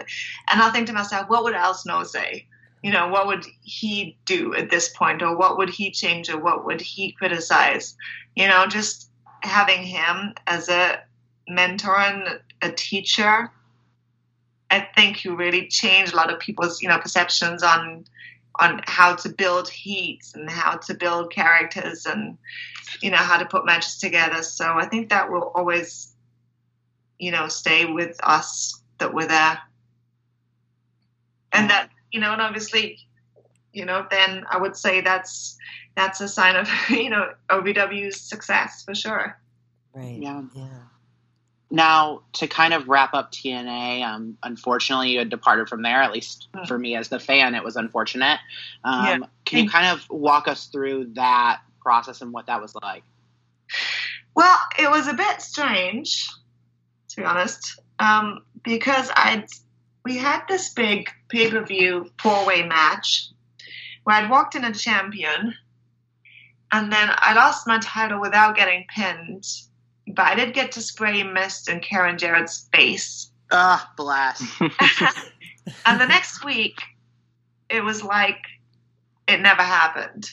[0.50, 2.46] And I'll think to myself what would Al Snow say?
[2.82, 5.22] You know what would he do at this point?
[5.22, 6.28] Or what would he change?
[6.28, 7.96] Or what would he criticize?
[8.36, 9.10] You know just
[9.42, 11.00] having him as a
[11.48, 13.50] mentor and a teacher
[14.70, 18.04] i think you really change a lot of people's you know perceptions on
[18.58, 22.36] on how to build heats and how to build characters and
[23.00, 26.14] you know how to put matches together so i think that will always
[27.18, 29.58] you know stay with us that we're there
[31.52, 32.98] and that you know and obviously
[33.72, 35.58] you know then i would say that's
[35.98, 39.38] that's a sign of you know OVW's success for sure.
[39.92, 40.18] Right.
[40.20, 40.42] Yeah.
[40.54, 40.78] Yeah.
[41.70, 46.00] Now, to kind of wrap up TNA, um, unfortunately, you had departed from there.
[46.02, 46.64] At least Hmm.
[46.64, 48.40] for me as the fan, it was unfortunate.
[48.84, 49.18] Um, Yeah.
[49.44, 53.02] Can you kind of walk us through that process and what that was like?
[54.34, 56.28] Well, it was a bit strange,
[57.10, 59.46] to be honest, um, because I'd
[60.04, 63.28] we had this big pay per view four way match
[64.04, 65.54] where I'd walked in a champion,
[66.72, 69.44] and then I lost my title without getting pinned,
[70.14, 73.30] but I did get to spray mist in Karen Jarrett's face.
[73.50, 74.42] Ah, blast.
[74.60, 76.78] and the next week,
[77.68, 78.40] it was like
[79.26, 80.30] it never happened.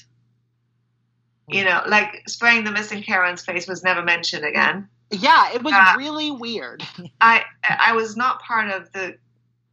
[1.48, 4.88] You know, like spraying the mist in Karen's face was never mentioned again.
[5.12, 6.84] yeah, it was Uh, really weird.
[7.22, 9.18] I I was not part of the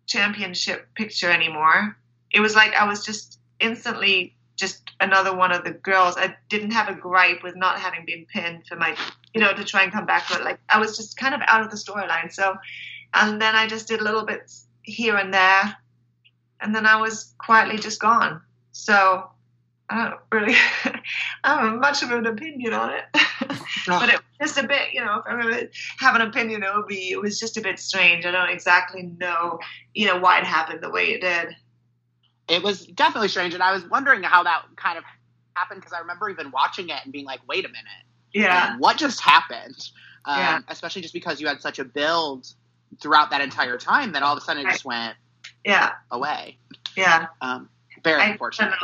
[0.07, 1.97] championship picture anymore.
[2.31, 6.15] It was like I was just instantly just another one of the girls.
[6.17, 8.97] I didn't have a gripe with not having been pinned for my,
[9.35, 10.25] you know, to try and come back.
[10.31, 12.33] But like I was just kind of out of the storyline.
[12.33, 12.55] So,
[13.13, 15.77] and then I just did a little bits here and there,
[16.61, 18.41] and then I was quietly just gone.
[18.71, 19.29] So
[19.91, 20.55] I don't really,
[21.45, 23.05] I don't have much of an opinion on it.
[23.87, 26.71] but it was just a bit, you know, if going to have an opinion, it
[26.75, 28.25] would be, it was just a bit strange.
[28.25, 29.59] I don't exactly know,
[29.93, 31.57] you know, why it happened the way it did.
[32.53, 35.05] It was definitely strange, and I was wondering how that kind of
[35.55, 38.73] happened because I remember even watching it and being like, "Wait a minute, Yeah.
[38.73, 39.89] like, what just happened?"
[40.27, 40.59] Um, Yeah.
[40.69, 42.47] Especially just because you had such a build
[43.01, 45.17] throughout that entire time that all of a sudden it just went
[45.65, 45.93] Yeah.
[46.11, 46.59] away.
[46.95, 47.29] Yeah.
[47.41, 47.71] Um,
[48.05, 48.75] very unfortunate.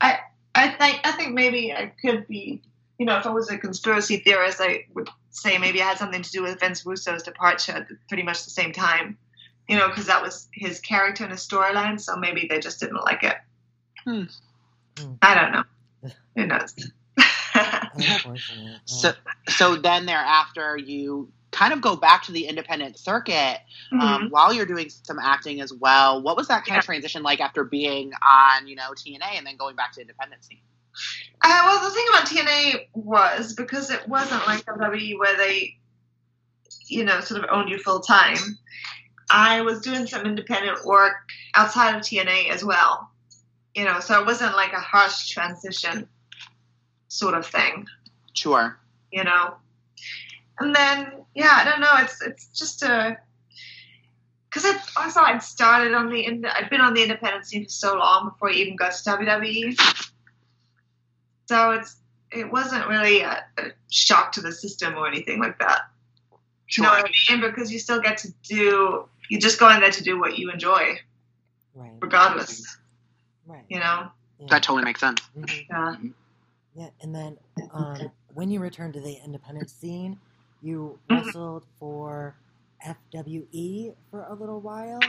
[0.00, 0.20] I,
[0.54, 2.62] I think, I think maybe I could be,
[2.98, 6.22] you know, if I was a conspiracy theorist, I would say maybe I had something
[6.22, 9.18] to do with Vince Russo's departure at pretty much the same time.
[9.68, 13.02] You know, because that was his character and his storyline, so maybe they just didn't
[13.04, 13.36] like it.
[14.04, 14.22] Hmm.
[15.22, 16.12] I don't know.
[16.36, 16.74] Who knows?
[18.84, 19.12] So,
[19.48, 23.58] so then thereafter, you kind of go back to the independent circuit
[23.92, 26.20] um, while you're doing some acting as well.
[26.22, 29.56] What was that kind of transition like after being on, you know, TNA and then
[29.56, 30.60] going back to independent scene?
[31.42, 35.76] Uh, well, the thing about TNA was because it wasn't like WWE where they,
[36.86, 38.36] you know, sort of owned you full time.
[39.30, 41.14] I was doing some independent work
[41.54, 43.10] outside of TNA as well,
[43.74, 46.08] you know, so it wasn't like a harsh transition
[47.08, 47.86] sort of thing,
[48.34, 48.78] Sure.
[49.10, 49.54] you know.
[50.60, 51.92] And then, yeah, I don't know.
[51.96, 53.18] It's it's just a
[54.48, 57.94] because I also I'd started on the I'd been on the independent scene for so
[57.96, 60.10] long before I even got to WWE.
[61.46, 61.96] So it's
[62.32, 65.82] it wasn't really a, a shock to the system or anything like that.
[66.70, 67.40] You know what I mean?
[67.40, 70.50] Because you still get to do you just go in there to do what you
[70.50, 70.98] enjoy,
[71.74, 71.92] Right.
[72.00, 72.76] regardless.
[73.46, 73.64] Right.
[73.68, 74.10] You know?
[74.38, 74.46] Yeah.
[74.50, 75.20] That totally makes sense.
[75.36, 75.66] Mhm.
[75.70, 75.96] Yeah.
[76.74, 77.38] Yeah, and then
[77.72, 80.18] um, when you returned to the independent scene,
[80.62, 81.24] you Mhm.
[81.26, 82.36] wrestled for
[82.84, 85.00] FWE for a little while.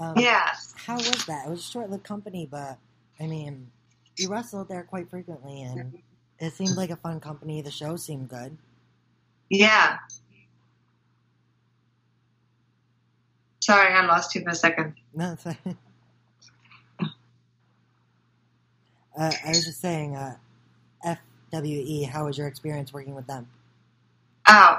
[0.00, 0.74] Um, Yes.
[0.76, 1.46] How was that?
[1.46, 2.78] It was a short-lived company, but
[3.20, 3.70] I mean,
[4.16, 6.02] you wrestled there quite frequently, and
[6.40, 7.62] it seemed like a fun company.
[7.62, 8.58] The show seemed good.
[9.50, 9.98] Yeah.
[13.64, 14.92] Sorry, I lost you for a second.
[15.14, 15.36] No.
[19.16, 20.34] Uh, I was just saying, uh,
[21.52, 22.08] FWE.
[22.08, 23.46] How was your experience working with them?
[24.48, 24.78] Oh,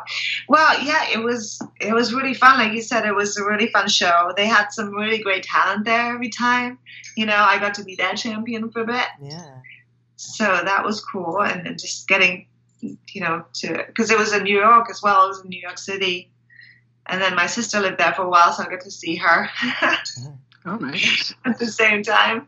[0.49, 2.59] well, yeah, it was it was really fun.
[2.59, 4.33] Like you said, it was a really fun show.
[4.35, 6.77] They had some really great talent there every time.
[7.15, 9.59] You know, I got to be their champion for a bit, Yeah.
[10.17, 11.41] so that was cool.
[11.41, 12.45] And then just getting,
[12.81, 15.23] you know, to because it was in New York as well.
[15.25, 16.29] It was in New York City,
[17.07, 19.49] and then my sister lived there for a while, so I got to see her
[20.65, 21.33] Oh, nice.
[21.45, 22.47] at the same time.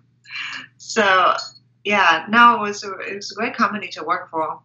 [0.77, 1.35] So
[1.83, 4.59] yeah, no, it was a, it was a great company to work for.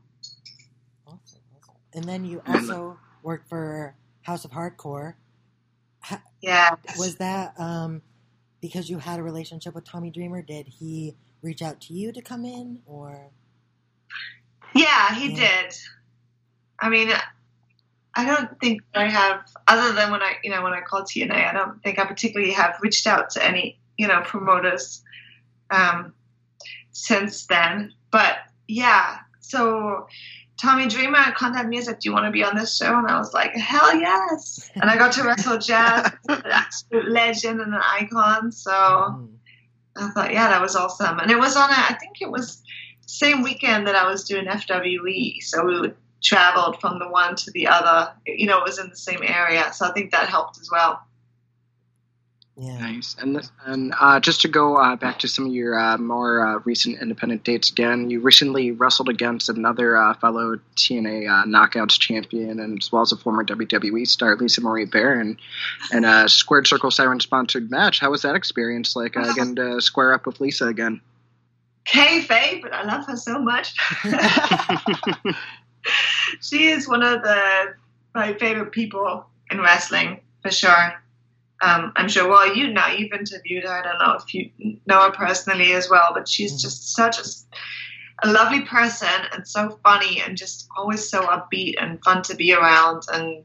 [1.07, 1.75] Awesome, awesome.
[1.95, 5.15] And then you also worked for House of Hardcore.
[6.41, 8.03] Yeah, Was that um,
[8.61, 10.43] because you had a relationship with Tommy Dreamer?
[10.43, 13.31] Did he reach out to you to come in, or
[14.75, 15.37] Yeah, he Yeah.
[15.63, 15.75] did.
[16.81, 17.13] I mean,
[18.15, 21.49] I don't think I have, other than when I, you know, when I called TNA,
[21.49, 25.03] I don't think I particularly have reached out to any, you know, promoters
[25.71, 26.13] um,
[26.91, 27.93] since then.
[28.11, 28.37] But
[28.69, 30.09] yeah, so
[30.61, 33.07] Tommy Dreamer contacted me and said, "Do you want to be on this show?" And
[33.07, 37.75] I was like, "Hell yes!" And I got to wrestle Jazz, an absolute legend and
[37.75, 38.53] an icon.
[38.53, 38.73] So.
[38.73, 39.27] Hmm,
[39.97, 41.19] I thought, yeah, that was awesome.
[41.19, 42.63] And it was on a, I think it was
[43.07, 45.43] same weekend that I was doing FWE.
[45.43, 48.13] So we would traveled from the one to the other.
[48.27, 49.73] You know, it was in the same area.
[49.73, 51.03] So I think that helped as well.
[52.57, 53.17] yeah, Nice.
[53.19, 56.47] And this, and uh, just to go uh, back to some of your uh, more
[56.47, 61.99] uh, recent independent dates again, you recently wrestled against another uh, fellow TNA uh, Knockouts
[61.99, 65.39] champion, and as well as a former WWE star, Lisa Marie Varon,
[65.93, 68.01] in a Squared Circle Siren sponsored match.
[68.01, 68.95] How was that experience?
[68.95, 71.01] Like uh, again to square up with Lisa again.
[71.85, 73.75] Kayfabe, but I love her so much.
[76.41, 77.75] she is one of the
[78.15, 80.93] my favorite people in wrestling for sure.
[81.63, 82.29] Um, I'm sure.
[82.29, 83.71] Well, you know, you've interviewed her.
[83.71, 84.51] I don't know if you
[84.87, 86.61] know her personally as well, but she's Mhm.
[86.63, 87.25] just such a,
[88.29, 92.53] a lovely person and so funny and just always so upbeat and fun to be
[92.53, 93.03] around.
[93.13, 93.45] And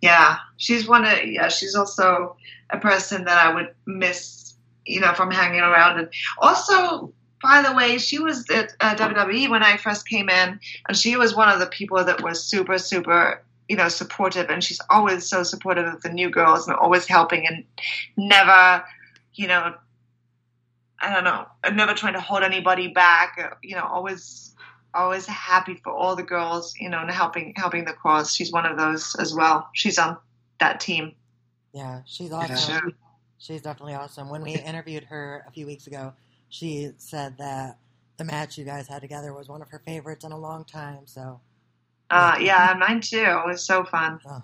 [0.00, 1.48] yeah, she's one of yeah.
[1.48, 2.36] She's also
[2.70, 4.54] a person that I would miss,
[4.86, 5.98] you know, from hanging around.
[5.98, 6.08] And
[6.38, 7.12] also,
[7.44, 11.16] by the way, she was at uh, WWE when I first came in, and she
[11.16, 14.50] was one of the people that was super, super, you know, supportive.
[14.50, 17.62] And she's always so supportive of the new girls and always helping and
[18.16, 18.82] never,
[19.34, 19.74] you know,
[21.00, 23.36] I don't know, never trying to hold anybody back.
[23.42, 24.54] uh, You know, always,
[24.94, 26.74] always happy for all the girls.
[26.80, 28.34] You know, and helping, helping the cause.
[28.34, 29.68] She's one of those as well.
[29.74, 30.16] She's on
[30.60, 31.14] that team.
[31.72, 32.36] yeah, she's Yeah.
[32.36, 32.94] awesome.
[33.38, 34.30] She's definitely awesome.
[34.30, 36.14] When we interviewed her a few weeks ago,
[36.54, 37.78] she said that
[38.16, 41.00] the match you guys had together was one of her favorites in a long time.
[41.04, 41.40] So,
[42.10, 43.16] Uh, yeah, mine too.
[43.16, 44.20] It was so fun.
[44.28, 44.40] uh,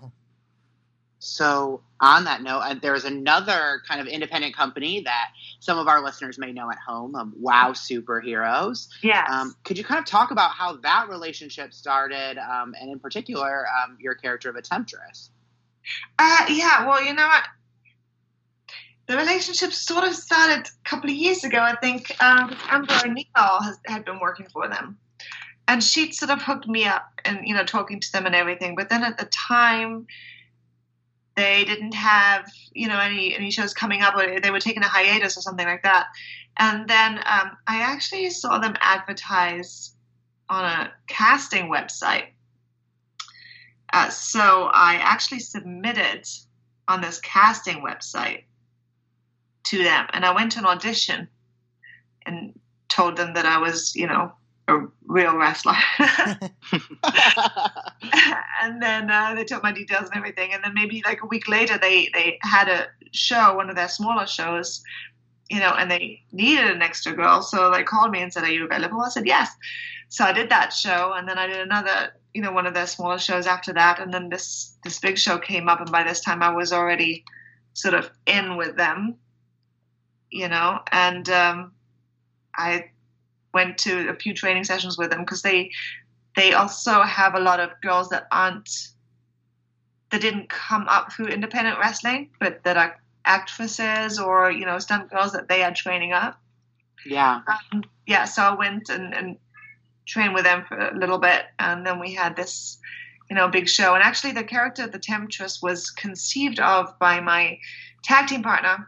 [1.19, 5.29] So, on that note, uh, there's another kind of independent company that
[5.61, 8.89] some of our listeners may know at home, um, Wow Superheroes.
[9.01, 9.29] Yes.
[9.31, 13.65] Um, could you kind of talk about how that relationship started, um, and in particular,
[13.69, 15.29] um, your character of a temptress?
[16.19, 17.43] Uh, yeah, well, you know what?
[19.11, 22.15] The relationship sort of started a couple of years ago, I think.
[22.23, 24.97] Um, Amber O'Neal has, had been working for them.
[25.67, 28.73] And she'd sort of hooked me up and, you know, talking to them and everything.
[28.73, 30.07] But then at the time,
[31.35, 34.87] they didn't have, you know, any, any shows coming up or they were taking a
[34.87, 36.07] hiatus or something like that.
[36.55, 39.93] And then um, I actually saw them advertise
[40.47, 42.27] on a casting website.
[43.91, 46.25] Uh, so I actually submitted
[46.87, 48.43] on this casting website
[49.65, 51.27] to them, and I went to an audition
[52.25, 52.59] and
[52.89, 54.31] told them that I was, you know,
[54.67, 55.75] a real wrestler.
[58.61, 60.53] and then uh, they took my details and everything.
[60.53, 63.89] And then maybe like a week later, they they had a show, one of their
[63.89, 64.83] smaller shows,
[65.49, 67.41] you know, and they needed an extra girl.
[67.41, 69.51] So they called me and said, "Are you available?" I said, "Yes."
[70.09, 72.87] So I did that show, and then I did another, you know, one of their
[72.87, 73.99] smaller shows after that.
[73.99, 77.23] And then this this big show came up, and by this time I was already
[77.73, 79.15] sort of in with them,
[80.31, 81.71] you know, and um,
[82.55, 82.89] I
[83.53, 85.71] went to a few training sessions with them because they
[86.35, 88.89] they also have a lot of girls that aren't
[90.09, 95.09] that didn't come up through independent wrestling, but that are actresses or you know stunt
[95.09, 96.39] girls that they are training up.
[97.05, 97.41] Yeah.
[97.71, 98.25] Um, yeah.
[98.25, 99.37] So I went and, and
[100.05, 102.77] trained with them for a little bit, and then we had this
[103.29, 103.95] you know big show.
[103.95, 107.57] And actually, the character of the Temptress was conceived of by my
[108.03, 108.87] tag team partner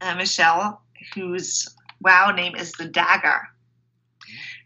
[0.00, 0.82] uh, Michelle,
[1.14, 1.68] whose
[2.00, 3.48] WoW name is the Dagger.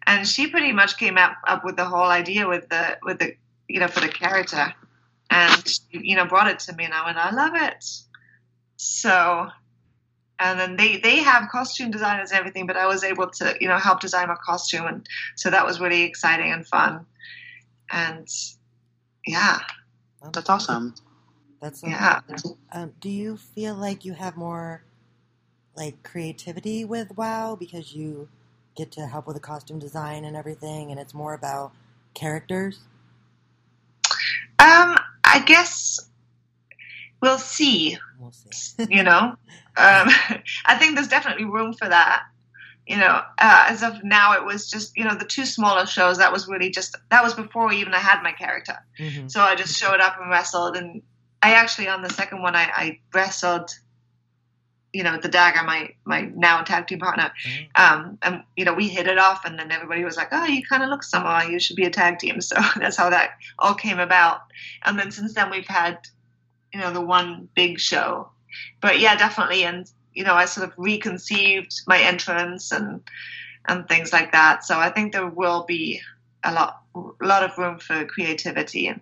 [0.06, 3.34] And she pretty much came up, up with the whole idea with the with the
[3.68, 4.72] you know for the character.
[5.30, 7.84] And she, you know brought it to me and i went i love it.
[8.76, 9.48] So
[10.38, 13.68] and then they they have costume designers and everything but i was able to you
[13.68, 17.04] know help design my costume and so that was really exciting and fun.
[17.90, 18.28] And
[19.26, 19.58] yeah
[20.32, 20.94] that's awesome.
[21.60, 22.20] That's yeah.
[22.72, 24.82] Um, do you feel like you have more
[25.78, 28.28] like creativity with WoW because you
[28.76, 31.72] get to help with the costume design and everything, and it's more about
[32.14, 32.80] characters?
[34.60, 36.00] um i guess
[37.22, 38.86] we'll see We'll see.
[38.90, 39.36] you know um,
[40.66, 42.24] i think there's definitely room for that
[42.86, 46.18] you know uh, as of now it was just you know the two smaller shows
[46.18, 49.30] that was really just that was before even i had my character Mhm.
[49.30, 51.02] so i just showed up and wrestled and
[51.40, 53.70] i actually on the second one i, I wrestled
[54.93, 57.68] you know the dagger my my now tag team partner Mhm.
[57.74, 60.62] um, and you know we hit it off and then everybody was like oh you
[60.64, 61.45] kind of look similar.
[61.45, 62.41] You should be a tag team.
[62.51, 64.41] So that's how that all came about.
[64.84, 65.99] And then since then we've had
[66.72, 68.30] you know the one big show.
[68.80, 73.03] But yeah definitely and you know i sort of reconceived my entrance and
[73.66, 74.64] and things like that.
[74.64, 76.01] So i think there will be
[76.45, 79.01] a lot a lot of room for creativity and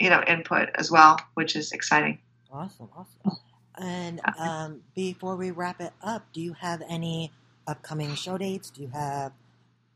[0.00, 2.18] you know input as well which is exciting.
[2.52, 3.38] Awesome, awesome.
[3.78, 7.32] And um, before we wrap it up, do you have any
[7.66, 8.70] upcoming show dates?
[8.70, 9.32] Do you have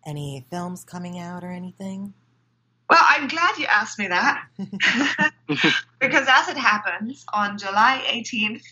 [0.07, 2.14] any films coming out or anything?
[2.89, 4.45] well i'm glad you asked me that
[6.01, 8.64] because as it happens, on July 18th,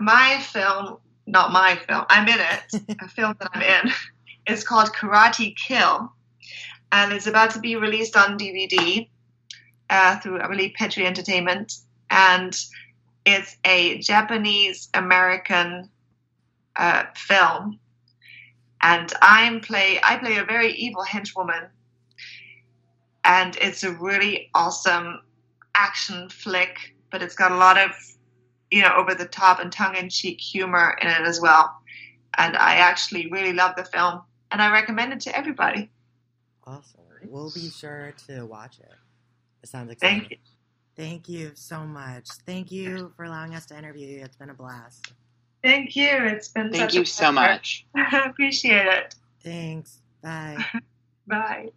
[0.00, 3.92] my film, not my film, I'm in it, a film that I'm in,
[4.46, 6.12] is called Karate Kill.
[6.90, 9.08] And it's about to be released on DVD
[9.88, 11.74] uh, through, I believe, Petri Entertainment.
[12.10, 12.54] And
[13.24, 15.88] it's a Japanese American
[16.76, 17.78] uh, film.
[18.82, 21.68] And I'm play I play a very evil henchwoman.
[23.24, 25.20] And it's a really awesome
[25.74, 27.92] action flick, but it's got a lot of,
[28.70, 31.72] you know, over the top and tongue in cheek humor in it as well.
[32.36, 35.90] And I actually really love the film, and I recommend it to everybody.
[36.66, 37.00] Awesome.
[37.28, 38.90] We'll be sure to watch it.
[39.62, 40.20] It sounds exciting.
[40.20, 40.36] Thank you.
[40.96, 42.28] Thank you so much.
[42.46, 44.24] Thank you for allowing us to interview you.
[44.24, 45.12] It's been a blast.
[45.62, 46.08] Thank you.
[46.10, 47.86] It's been Thank such you a so much.
[47.96, 49.14] I Appreciate it.
[49.42, 50.00] Thanks.
[50.22, 50.64] Bye.
[51.26, 51.70] Bye.